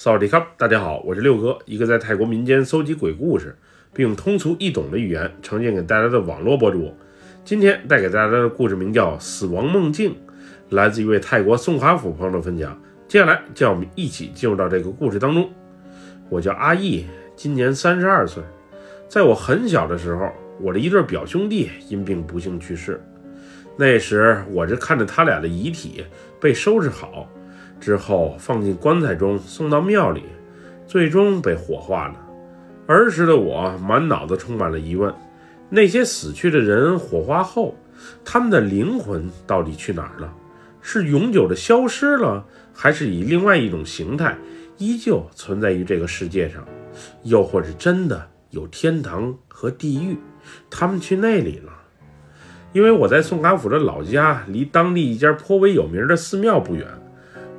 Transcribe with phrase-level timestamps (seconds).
[0.00, 3.58] 萨瓦迪卡，大家好，我是六哥，一个在泰国民间搜集鬼故事，
[3.92, 6.94] 并用通俗易懂的语言呈现给大家的网络博主。
[7.44, 10.12] 今天带给大家的故事名叫《死亡梦境》，
[10.68, 12.80] 来自一位泰国宋华府朋友的分享。
[13.08, 15.50] 接下来，叫我们一起进入到这个故事当中。
[16.28, 17.04] 我叫阿义，
[17.34, 18.40] 今年三十二岁。
[19.08, 20.30] 在我很小的时候，
[20.60, 23.02] 我的一对表兄弟因病不幸去世。
[23.76, 26.04] 那时，我是看着他俩的遗体
[26.40, 27.28] 被收拾好。
[27.80, 30.22] 之后放进棺材中，送到庙里，
[30.86, 32.14] 最终被火化了。
[32.86, 35.12] 儿时的我满脑子充满了疑问：
[35.68, 37.76] 那些死去的人火化后，
[38.24, 40.32] 他们的灵魂到底去哪儿了？
[40.80, 44.36] 是永久的消失了，还是以另外一种形态
[44.78, 46.64] 依旧存在于这个世界上？
[47.24, 50.16] 又或者真的有天堂和地狱，
[50.70, 51.72] 他们去那里了？
[52.72, 56.86] 因为我在宋卡府的老家，离当地一家颇为有名的寺庙不远。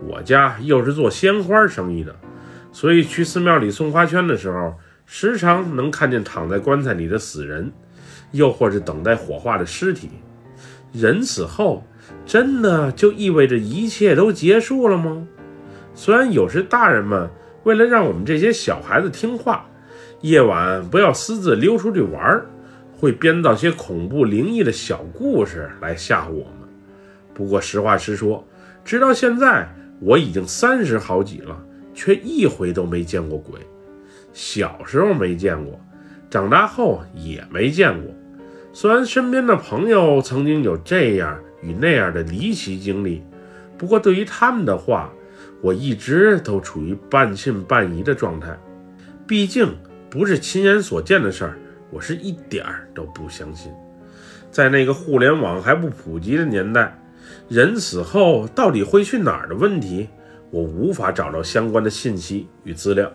[0.07, 2.15] 我家又是做鲜花生意的，
[2.71, 4.73] 所以去寺庙里送花圈的时候，
[5.05, 7.71] 时常能看见躺在棺材里的死人，
[8.31, 10.09] 又或是等待火化的尸体。
[10.93, 11.83] 人死后，
[12.25, 15.27] 真的就意味着一切都结束了吗？
[15.93, 17.29] 虽然有时大人们
[17.63, 19.65] 为了让我们这些小孩子听话，
[20.21, 22.41] 夜晚不要私自溜出去玩，
[22.95, 26.69] 会编造些恐怖灵异的小故事来吓唬我们。
[27.33, 28.47] 不过实话实说，
[28.85, 29.67] 直到现在。
[30.01, 31.61] 我已经三十好几了，
[31.93, 33.59] 却一回都没见过鬼。
[34.31, 35.79] 小时候没见过，
[36.29, 38.13] 长大后也没见过。
[38.71, 43.23] 虽然身边的朋友曾经有这样与那样的离奇经历，
[43.77, 45.11] 不过对于他们的话，
[45.61, 48.57] 我一直都处于半信半疑的状态。
[49.27, 49.75] 毕竟
[50.09, 51.57] 不是亲眼所见的事儿，
[51.89, 53.71] 我是一点儿都不相信。
[54.51, 56.95] 在那个互联网还不普及的年代。
[57.49, 60.07] 人死后到底会去哪儿的问题，
[60.51, 63.11] 我无法找到相关的信息与资料。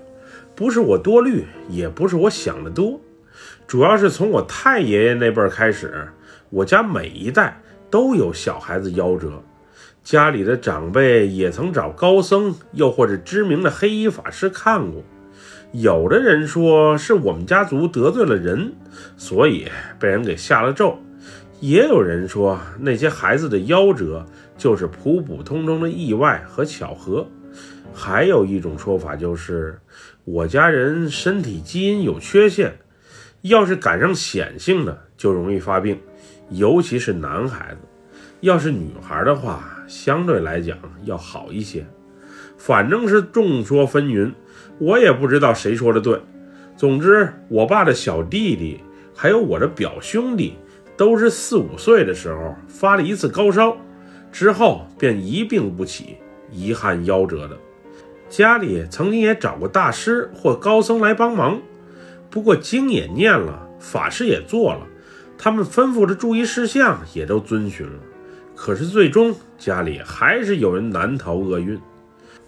[0.57, 3.01] 不是我多虑，也不是我想的多，
[3.65, 6.09] 主要是从我太爷爷那辈儿开始，
[6.51, 9.41] 我家每一代都有小孩子夭折，
[10.03, 15.01] 家里的长辈也曾找高僧，又或者知名的黑衣法师看过。
[15.71, 18.73] 有的人说是我们家族得罪了人，
[19.17, 19.69] 所以
[20.01, 20.99] 被人给下了咒。
[21.65, 24.27] 也有人说，那些孩子的夭折
[24.59, 27.27] 就是普普通通的意外和巧合。
[27.95, 29.79] 还有一种说法就是，
[30.25, 32.77] 我家人身体基因有缺陷，
[33.41, 35.99] 要是赶上显性的就容易发病，
[36.51, 37.81] 尤其是男孩子；
[38.43, 41.87] 要是女孩的话，相对来讲要好一些。
[42.59, 44.35] 反正是众说纷纭，
[44.79, 46.21] 我也不知道谁说的对。
[46.77, 48.81] 总之，我爸的小弟弟
[49.15, 50.59] 还有我的表兄弟。
[50.97, 53.77] 都是四五岁的时候发了一次高烧，
[54.31, 56.17] 之后便一病不起，
[56.51, 57.57] 遗憾夭折的。
[58.29, 61.61] 家里曾经也找过大师或高僧来帮忙，
[62.31, 64.87] 不过经也念了，法事也做了，
[65.39, 68.01] 他们吩咐的注意事项也都遵循了，
[68.57, 71.79] 可是最终家里还是有人难逃厄运。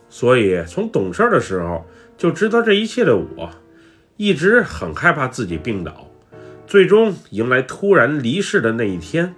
[0.09, 1.85] 所以从懂事的时候
[2.17, 3.51] 就知道这一切的我，
[4.17, 6.09] 一直很害怕自己病倒。
[6.67, 9.37] 最终迎来突然离世的那一天，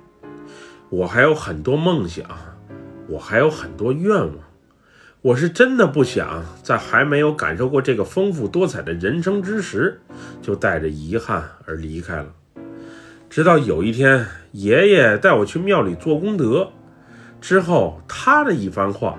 [0.88, 2.24] 我还有很多梦想，
[3.06, 4.32] 我还有很多愿望，
[5.20, 10.00] 我是真的不想在还没有感受过这个丰富多彩的人生之时，
[10.40, 12.32] 就带着遗憾而离开了。
[13.28, 16.72] 直到有一天，爷爷带我去庙里做功德，
[17.42, 19.18] 之后他的一番话，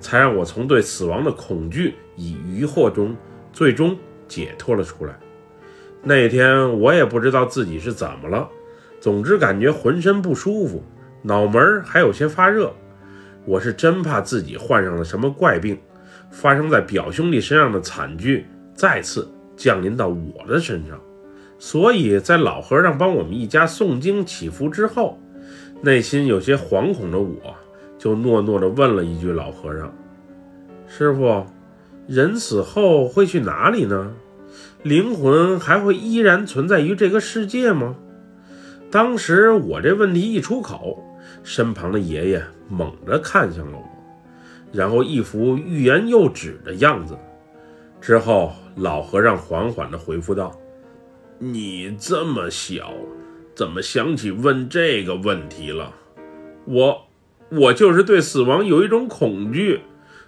[0.00, 3.14] 才让我从对死亡的恐惧与疑惑中，
[3.52, 5.12] 最终解脱了出来。
[6.02, 8.48] 那天我也不知道自己是怎么了，
[9.00, 10.82] 总之感觉浑身不舒服，
[11.22, 12.72] 脑门还有些发热。
[13.44, 15.78] 我是真怕自己患上了什么怪病，
[16.30, 20.98] 发生在表兄弟身上的惨剧再次降临到我的身上。
[21.58, 25.18] 所以在老和尚帮我们一家诵经祈福之后，
[25.82, 27.54] 内心有些惶恐的我，
[27.98, 29.92] 就诺诺地问了一句：“老和尚，
[30.86, 31.44] 师傅，
[32.06, 34.10] 人死后会去哪里呢？”
[34.82, 37.96] 灵魂还会依然存在于这个世界吗？
[38.90, 41.04] 当时我这问题一出口，
[41.44, 43.84] 身旁的爷爷猛地看向了我，
[44.72, 47.16] 然后一副欲言又止的样子。
[48.00, 50.58] 之后，老和尚缓缓地回复道
[51.38, 52.94] ：“你这么小，
[53.54, 55.92] 怎么想起问这个问题了？
[56.64, 57.06] 我，
[57.50, 59.82] 我就是对死亡有一种恐惧，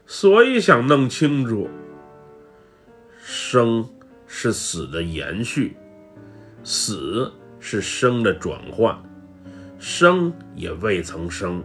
[0.04, 1.70] 所以想弄清楚
[3.24, 3.88] 生。”
[4.34, 5.76] 是死的延续，
[6.64, 7.30] 死
[7.60, 8.96] 是生的转换，
[9.78, 11.62] 生也未曾生，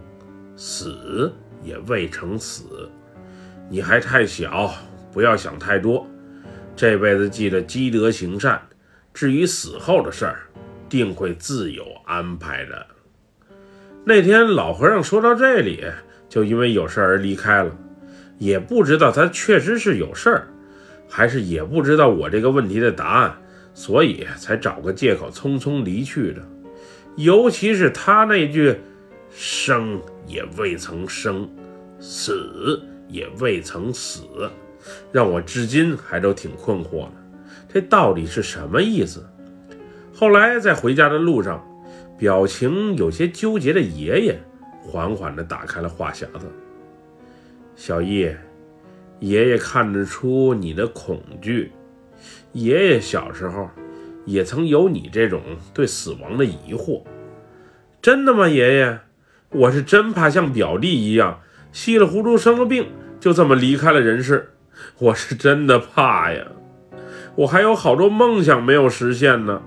[0.54, 1.32] 死
[1.64, 2.86] 也未曾死。
[3.70, 4.70] 你还太小，
[5.10, 6.06] 不要想太多，
[6.76, 8.60] 这辈子记得积德行善，
[9.14, 10.42] 至于死后的事儿，
[10.90, 12.86] 定会自有安排的。
[14.04, 15.82] 那天老和尚说到这里，
[16.28, 17.74] 就因为有事而离开了，
[18.36, 20.48] 也不知道他确实是有事儿，
[21.08, 23.36] 还是也不知道我这个问题的答案，
[23.74, 26.42] 所以才找个借口匆匆离去的。
[27.16, 28.78] 尤其是他那句
[29.34, 31.48] “生也未曾生，
[31.98, 34.22] 死也未曾死”，
[35.10, 37.12] 让我至今还都挺困惑的。
[37.72, 39.26] 这到底是什么意思？
[40.14, 41.64] 后来在回家的路上，
[42.16, 44.40] 表情有些纠结的爷爷
[44.80, 46.46] 缓缓地打开了话匣子。
[47.76, 48.28] 小易，
[49.20, 51.72] 爷爷看得出你的恐惧。
[52.52, 53.68] 爷爷小时候。
[54.24, 55.40] 也曾有你这种
[55.72, 57.02] 对死亡的疑惑，
[58.02, 58.98] 真的吗，爷爷？
[59.48, 61.40] 我是真怕像表弟一样
[61.72, 62.88] 稀里糊涂生了病，
[63.18, 64.50] 就这么离开了人世。
[64.98, 66.46] 我是真的怕呀，
[67.36, 69.62] 我还有好多梦想没有实现呢。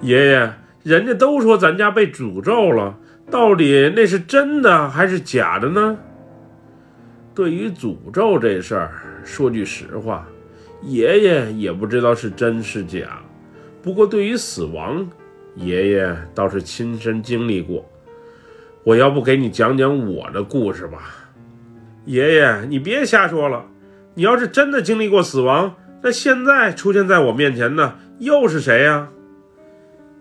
[0.00, 0.52] 爷爷，
[0.84, 2.96] 人家都说咱家被诅咒了，
[3.28, 5.98] 到底那是真的还是假的呢？
[7.36, 8.92] 对于诅咒这事儿，
[9.22, 10.26] 说句实话，
[10.80, 13.20] 爷爷也不知道是真是假。
[13.82, 15.06] 不过，对于死亡，
[15.54, 17.86] 爷爷倒是亲身经历过。
[18.82, 21.14] 我要不给你讲讲我的故事吧？
[22.06, 23.66] 爷爷，你别瞎说了。
[24.14, 29.10] 你要是真的经历过死亡，那现在出现在我面前的又是谁呀？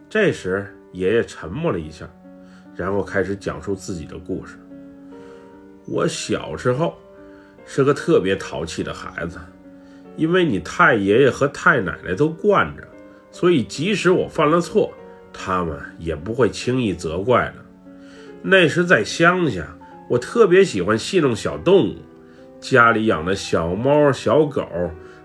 [0.10, 2.06] 这时，爷爷沉默了一下，
[2.76, 4.58] 然后开始讲述自己的故事。
[5.88, 6.98] 我小时候
[7.66, 9.40] 是个特别淘气的孩子，
[10.16, 12.84] 因为你太爷爷和太奶奶都惯着。
[13.32, 14.94] 所以，即使我犯了错，
[15.34, 17.56] 他们也不会轻易责怪的。
[18.42, 19.68] 那时在乡下，
[20.10, 21.96] 我特别喜欢戏弄小动物，
[22.62, 24.66] 家里养的小猫、小狗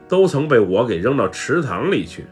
[0.08, 2.24] 都曾被我给扔到池塘里去。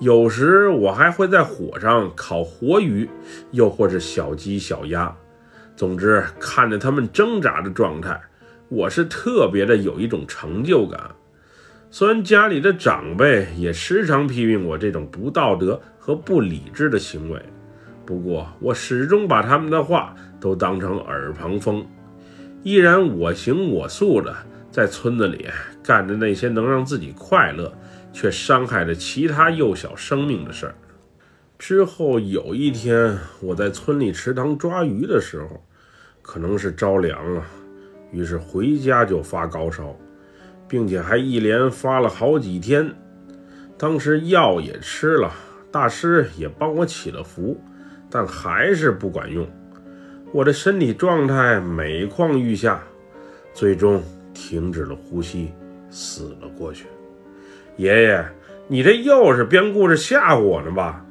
[0.00, 3.08] 有时我还会在火上烤活鱼，
[3.52, 5.14] 又或是小鸡、小鸭。
[5.76, 8.20] 总之，看着它们挣扎的状态，
[8.70, 11.10] 我是特别的有一种成就感。
[11.90, 17.42] 虽然家里的长辈也时常批评我这种不道德和不理智的行为，
[18.06, 21.84] 不过我始终把他们的话都当成耳旁风，
[22.62, 24.32] 依然我行我素的
[24.70, 25.48] 在村子里
[25.82, 27.76] 干着那些能让自己快乐
[28.12, 30.74] 却伤害着其他幼小生命的事儿。
[31.58, 35.60] 之后有一天，我在村里池塘抓鱼的时候，
[36.22, 37.42] 可能是着凉了，
[38.10, 39.96] 于是回家就发高烧。
[40.68, 42.88] 并且还一连发了好几天，
[43.76, 45.32] 当时药也吃了，
[45.72, 47.60] 大师也帮我起了符，
[48.08, 49.44] 但还是不管用。
[50.32, 52.80] 我的身体状态每况愈下，
[53.52, 54.00] 最终
[54.32, 55.52] 停止了呼吸，
[55.90, 56.86] 死了过去。
[57.76, 58.24] 爷爷，
[58.68, 61.04] 你这又是编故事吓唬我呢吧？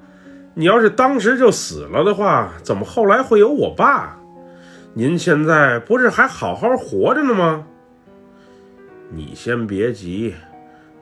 [0.54, 4.18] 你要是当时就死了的话，怎么后来会有我爸？
[5.00, 7.66] 您现在不是还好好活着呢吗？
[9.10, 10.36] 你先别急，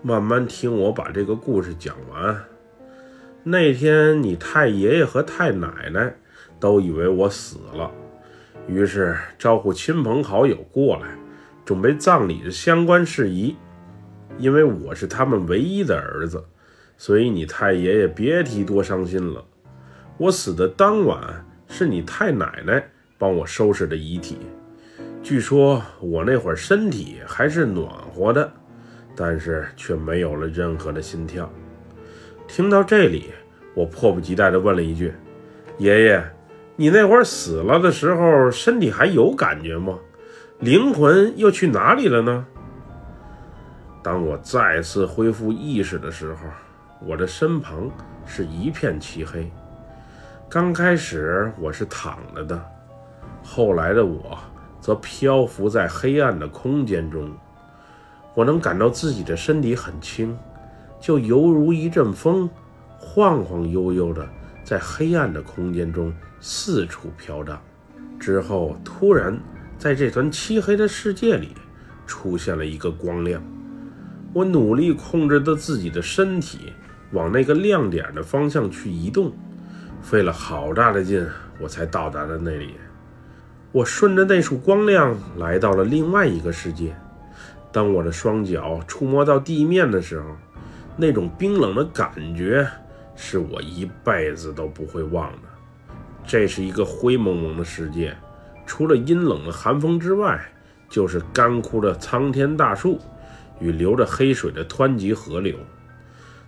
[0.04, 2.38] 慢慢听我把这个故事讲完。
[3.42, 6.14] 那天，你太爷爷和太奶奶
[6.60, 7.90] 都以为我死了，
[8.68, 11.08] 于是招呼亲朋好友过来，
[11.66, 13.56] 准备葬礼的相关事宜。
[14.38, 16.46] 因为我是他们唯一的儿子，
[17.00, 19.44] 所以你太爷爷别提多伤心了。
[20.20, 24.38] 我死的当晚，是你太奶奶帮我收拾的遗体。
[25.24, 28.51] 据说我那会儿身体还是暖和的，
[29.15, 31.51] 但是却没有了任何的心跳。
[32.47, 33.31] 听到这里，
[33.74, 35.13] 我迫不及待地问了一句
[35.77, 36.24] ：“爷爷，
[36.75, 39.97] 你那会儿死了的时候，身体还有感觉吗？
[40.59, 42.45] 灵魂又去哪里了呢？”
[44.01, 46.39] 当我再次恢复意识的时候，
[47.05, 47.91] 我的身旁
[48.25, 49.51] 是一片漆黑。
[50.47, 52.63] 刚开始我是躺着的，
[53.48, 54.38] 后来的我。
[54.80, 57.30] 则漂浮在黑暗的空间中，
[58.34, 60.38] 我能感到自己的身体很轻，
[60.98, 62.50] 就犹如一阵风，
[62.98, 64.25] 晃晃悠悠的
[64.63, 67.60] 在黑暗的空间中四处飘荡。
[68.18, 69.38] 之后，突然
[69.77, 71.50] 在这团漆黑的世界里
[72.06, 73.44] 出现了一个光亮，
[74.32, 76.72] 我努力控制着自己的身体
[77.12, 79.34] 往那个亮点的方向去移动，
[80.01, 81.27] 费了好大的劲，
[81.60, 82.75] 我才到达了那里。
[83.77, 86.96] 我顺着那束光亮来到了另外一个世界。
[87.72, 90.36] 当我的双脚触摸到地面的时候，
[90.96, 92.67] 那种冰冷的感觉
[93.15, 95.48] 是我一辈子都不会忘的。
[96.25, 98.17] 这是一个灰蒙蒙的世界，
[98.65, 100.43] 除了阴冷的寒风之外，
[100.89, 103.00] 就是干枯的苍天大树，
[103.60, 105.55] 与流着黑水的湍急河流。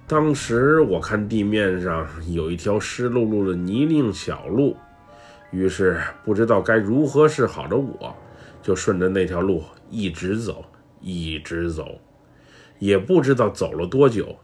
[0.08, 4.76] 当时我看地面上有一条湿漉漉的泥泞小路，
[5.52, 8.16] 于是不知道该如何是好的我，
[8.62, 10.64] 就顺着那条路一直走，
[11.02, 12.00] 一直走，
[12.78, 14.36] 也不知道走了多久。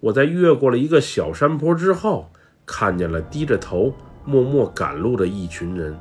[0.00, 2.30] 我在越过了一个小山坡之后，
[2.64, 3.92] 看见了低着头
[4.24, 5.98] 默默赶路的一群人。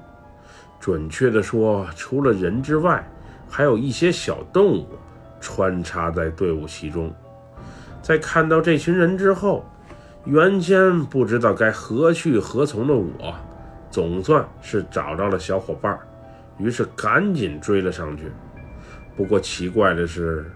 [0.80, 3.06] 准确地说，除了人之外，
[3.50, 4.88] 还有一些小动物
[5.42, 7.14] 穿插在队伍其中。
[8.02, 9.66] 在看到这群人之后，
[10.24, 13.36] 原先不知道该何去何从的我，
[14.00, 16.00] 总算是找到了小伙伴，
[16.58, 18.32] 于是赶紧追了上去。
[19.14, 20.50] 不过奇怪的是，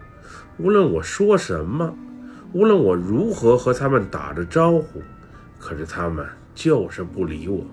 [0.58, 1.94] 无论我说什么，
[2.54, 5.02] 无论我如何和他们打着招呼，
[5.60, 7.66] 可是他们就是不理我。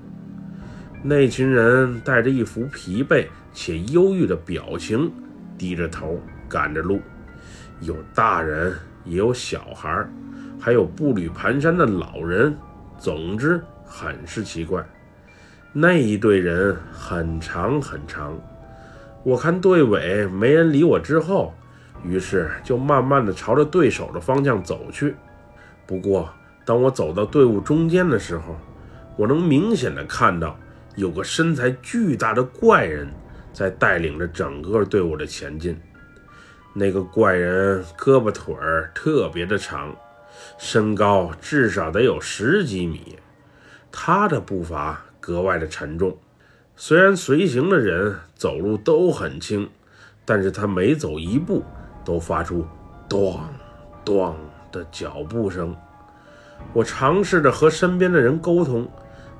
[1.04, 5.08] 那群人带着一副疲惫且忧郁的表情，
[5.56, 7.00] 低着头赶着路，
[7.80, 8.74] 有大人，
[9.04, 10.04] 也有小孩，
[10.58, 12.52] 还有步履蹒跚的老人。
[12.98, 14.84] 总之，很是奇怪。
[15.72, 18.36] 那一队人很长很长，
[19.22, 21.54] 我看队尾没人理我之后，
[22.04, 25.14] 于是就慢慢的朝着对手的方向走去。
[25.86, 26.28] 不过，
[26.64, 28.56] 当我走到队伍中间的时候，
[29.16, 30.56] 我能明显的看到。
[30.96, 33.08] 有个身材巨大的怪人
[33.52, 35.80] 在带领着整个队伍的前进。
[36.74, 39.94] 那个怪人胳膊腿儿特别的长，
[40.58, 43.16] 身高至少得有十几米。
[43.92, 46.16] 他的步伐格外的沉重，
[46.74, 49.68] 虽然随行的人走路都很轻，
[50.24, 51.62] 但是他每走一步
[52.04, 52.66] 都发出
[53.08, 53.38] “咚
[54.04, 54.34] 咚”
[54.72, 55.76] 的脚步声。
[56.72, 58.88] 我尝试着和身边的人沟通。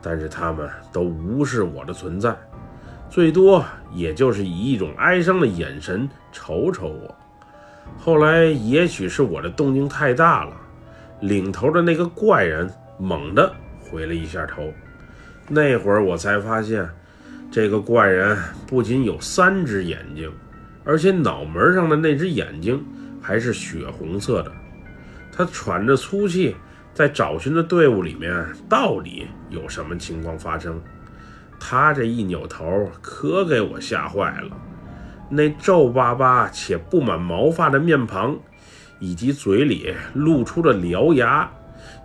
[0.02, 2.34] 但是他们都无视我的存在，
[3.10, 7.14] 最多也就是以一种哀伤的眼神瞅瞅我。
[7.99, 10.56] 后来也许是我的动静太大了，
[11.20, 14.72] 领头的那个怪人猛地回了一下头。
[15.50, 16.88] 那会儿我才发现，
[17.50, 20.33] 这个怪人不仅有三只眼睛，
[20.85, 22.83] 而且脑门上的那只眼睛
[23.21, 24.52] 还是血红色的。
[25.30, 26.57] 他喘着粗气。
[26.92, 30.78] 在找寻的队伍里面，到底有什么情况发生？
[31.59, 34.50] 他这一扭头，可给我吓坏了。
[35.30, 38.37] 那皱巴巴且布满毛发的面庞，
[38.99, 41.49] 以及嘴里露出的獠牙，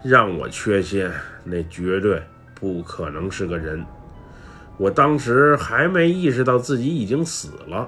[0.04, 1.10] 让我确信
[1.44, 2.22] 那绝对
[2.66, 3.86] 不可能是个人。
[4.78, 7.88] 我当时还没意识到自己已经死了，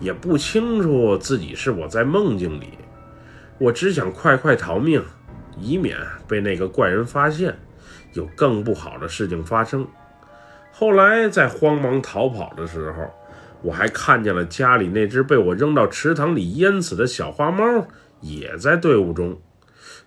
[0.00, 2.74] 也不清楚自己是我在梦境里。
[3.56, 5.02] 我只想快快逃命。
[5.58, 7.54] 以免被那个怪人发现，
[8.14, 9.86] 有更不好的事情发生。
[10.72, 13.10] 后来在慌忙逃跑的时候，
[13.62, 17.86] 我还看见了家里那只被我扔到池塘里淹死的小花猫，
[18.20, 19.38] 也在队伍中。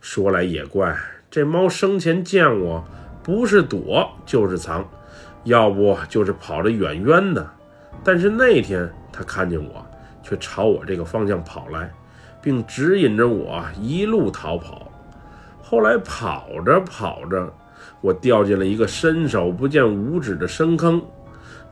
[0.02, 0.98] 说来也怪，
[1.30, 2.86] 这猫生前见我，
[3.26, 4.88] 不是躲就是藏，
[5.46, 7.44] 要不就是跑得远远的。
[8.04, 9.84] 但是那天他看见我，
[10.22, 11.92] 却朝我这个方向跑来，
[12.40, 14.92] 并指引着我一路逃跑。
[15.60, 17.52] 后来跑着跑着，
[18.00, 21.02] 我掉进了一个伸手不见五指的深坑，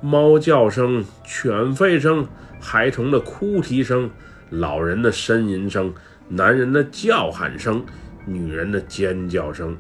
[0.01, 2.27] 猫叫声、犬吠声、
[2.60, 4.10] 孩童的哭啼声、
[4.50, 5.93] 老人的呻吟声、
[6.27, 7.86] 男人的叫喊声、
[8.25, 9.77] 女人的尖叫声，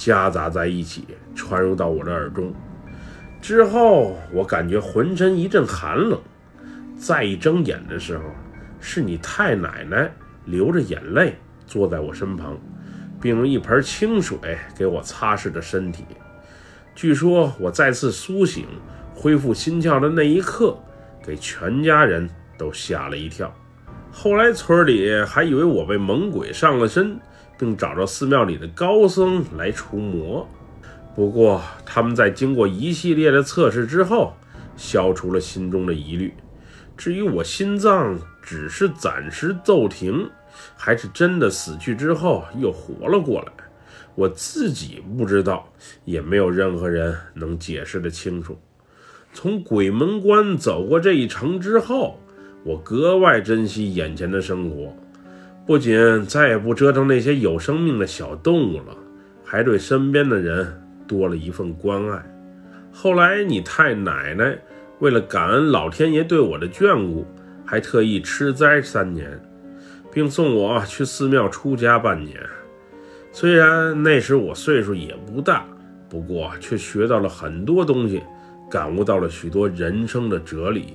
[0.00, 1.04] 夹杂在一起，
[1.34, 2.54] 传入到我的耳中。
[3.42, 6.18] 之后，我感觉浑身一阵寒冷。
[6.96, 8.24] 再一睁眼的时候，
[8.80, 10.10] 是你太奶奶
[10.46, 12.58] 流着眼泪坐在我身旁。
[13.20, 14.38] 并用一盆清水
[14.74, 16.04] 给我擦拭着身体。
[16.94, 18.64] 据说我再次苏醒、
[19.14, 20.74] 恢复心跳的那一刻，
[21.22, 22.26] 给全家人
[22.56, 23.54] 都吓了一跳。
[24.10, 27.20] 后来村里还以为我被猛鬼上了身，
[27.60, 30.48] 并找到寺庙里的高僧来除魔。
[31.14, 34.34] 不过他们在经过一系列的测试之后，
[34.76, 36.32] 消除了心中的疑虑。
[36.96, 40.28] 至于我心脏只是暂时骤停。
[40.76, 43.52] 还是真的死去之后又活了过来，
[44.16, 45.72] 我自己不知道，
[46.04, 48.58] 也没有任何人能解释得清楚。
[49.32, 52.18] 从鬼门关走过这一程之后，
[52.64, 54.92] 我格外珍惜眼前的生活，
[55.66, 58.96] 不仅再也不折腾那些有生命的小动物了，
[59.44, 62.22] 还对身边的人多了一份关爱。
[62.92, 64.58] 后来，你太奶奶
[64.98, 67.26] 为了感恩老天爷对我的眷顾，
[67.64, 69.40] 还特意吃斋三年。
[70.12, 72.36] 并送我去寺庙出家半年。
[73.30, 75.64] 虽然那时我岁数也不大，
[76.08, 78.20] 不过却学到了很多东西，
[78.68, 80.94] 感悟到了许多人生的哲理。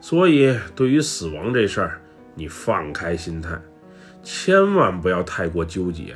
[0.00, 2.00] 所以，对于死亡这事儿，
[2.36, 3.58] 你放开心态，
[4.22, 6.14] 千万不要太过纠结，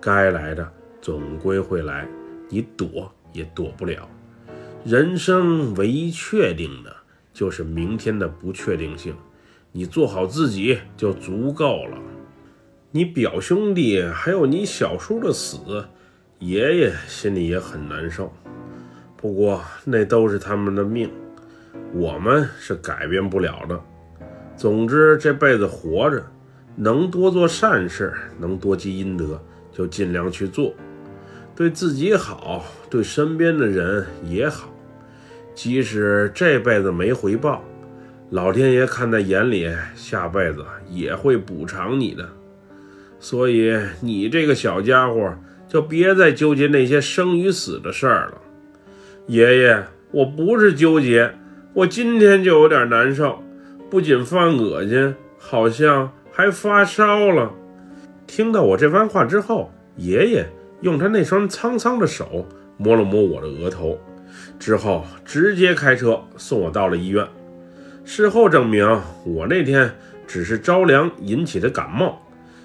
[0.00, 2.06] 该来的总归会来，
[2.48, 4.06] 你躲也躲不了。
[4.84, 6.94] 人生唯一确定的
[7.32, 9.14] 就是明天的不确定性，
[9.70, 11.96] 你做好自己就足够了。
[12.90, 15.86] 你表兄弟还有你小叔的死，
[16.40, 18.32] 爷爷心里也很难受。
[19.16, 21.08] 不过那都是他们的命，
[21.94, 23.80] 我们是改变不了的。
[24.56, 26.24] 总之这辈子活着。
[26.74, 29.38] 能多做善事，能多积阴德，
[29.70, 30.74] 就尽量去做，
[31.54, 34.72] 对自己好，对身边的人也好。
[35.54, 37.62] 即使这辈子没回报，
[38.30, 42.26] 老天爷看在眼里，下辈子也会补偿你的。
[43.20, 45.36] 所以你这个小家伙，
[45.68, 48.40] 就别再纠结那些生与死的事儿了。
[49.26, 51.34] 爷爷，我不是纠结，
[51.74, 53.44] 我今天就有点难受，
[53.92, 56.10] 不仅犯恶心，好像……
[56.34, 57.52] 还发烧了。
[58.26, 60.46] 听到我这番话之后，爷爷
[60.80, 64.00] 用他那双苍苍的手摸了摸我的额头，
[64.58, 67.28] 之后直接开车送我到了医院。
[68.02, 69.94] 事后证明，我那天
[70.26, 72.18] 只是着凉引起的感冒，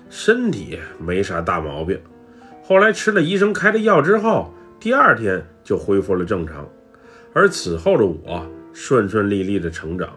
[0.10, 2.00] 身体没啥大毛病。
[2.63, 6.65] 后来吃了医生开的药之后，第二天就恢复了正常。
[7.34, 10.10] 而此后的我顺顺利利的成长，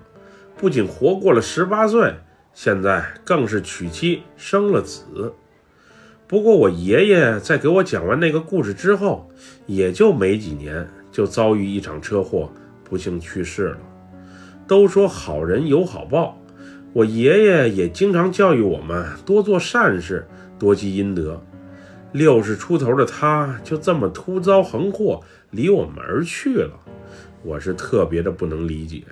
[0.60, 2.14] 不仅活过了十八岁。
[2.52, 5.32] 现在更是娶妻生了子，
[6.26, 9.30] 不过我爷爷在给我讲完那个故事之后，
[9.64, 12.52] 也就没几年就遭遇一场车祸，
[12.84, 13.78] 不幸去世了。
[14.66, 16.38] 都说好人有好报，
[16.92, 21.42] 我爷爷也经常教育我们多做善事，多积阴德。
[22.12, 26.78] 六十出头的他就这么突遭横祸，离我们而去了，
[27.42, 29.04] 我是特别的不能理解。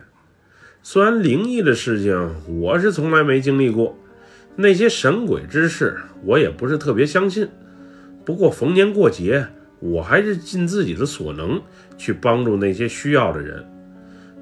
[0.83, 3.99] 虽然灵异的事情我是从来没经历过，
[4.57, 7.49] 那些神鬼之事我也不是特别相信。
[8.25, 9.47] 不过逢年过节，
[9.81, 11.61] 我还是尽自己的所能
[11.97, 13.65] 去帮助那些需要的人。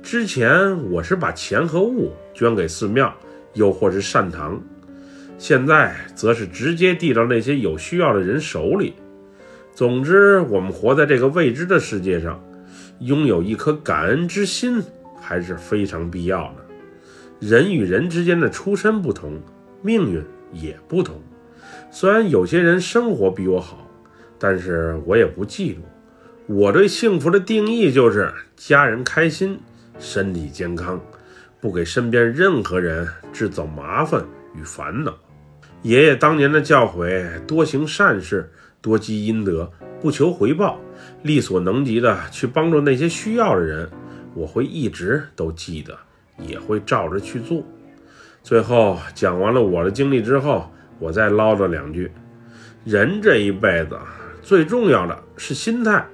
[0.03, 3.13] 之前我是把钱和物捐给寺庙，
[3.55, 4.63] 又或是善堂，
[5.39, 8.95] 现在则是直接递到那些有需要的人手里。
[9.75, 12.41] 总之，我们活在这个未知的世界上，
[13.01, 14.83] 拥有一颗感恩之心。
[15.27, 16.65] 还是非常必要的。
[17.41, 19.41] 人与人之间的出身不同，
[19.83, 21.21] 命运也不同。
[21.91, 23.91] 虽然有些人生活比我好，
[24.39, 25.79] 但是我也不嫉妒。
[26.47, 29.59] 我对幸福的定义就是家人开心，
[29.99, 31.01] 身体健康，
[31.61, 35.13] 不给身边任何人制造麻烦与烦恼。
[35.83, 38.49] 爷爷当年的教诲：多行善事，
[38.81, 40.79] 多积阴德，不求回报，
[41.23, 43.91] 力所能及的去帮助那些需要的人。
[44.37, 45.97] 我会一直都记得，
[46.39, 47.65] 也会照着去做。
[48.43, 52.13] 最后讲完了我的经历之后，我再唠叨两句：
[52.85, 53.99] 人这一辈子
[54.43, 56.07] 最重要的是心态。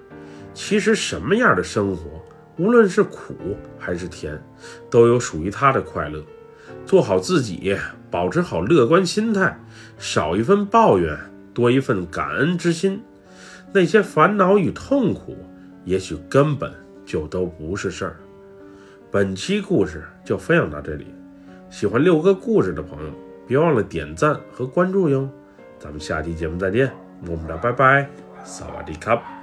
[0.54, 2.24] 其实什么样的生活，
[2.58, 3.34] 无论是苦
[3.78, 4.40] 还是甜，
[4.88, 6.22] 都有属于他的快乐。
[6.86, 7.76] 做好自己，
[8.10, 9.58] 保持好乐观心态，
[9.98, 11.18] 少一份抱怨，
[11.52, 13.02] 多一份感恩之心，
[13.72, 15.36] 那些烦恼与痛苦，
[15.84, 16.72] 也许根本。
[17.12, 18.16] 就都不是事儿。
[19.10, 21.14] 本期故事就分享到这里，
[21.68, 23.12] 喜欢六哥故事的朋友，
[23.46, 25.28] 别忘了点赞和关注哟。
[25.78, 28.08] 咱们下期节目再见，么么哒，拜拜，
[28.44, 29.41] 萨瓦迪卡。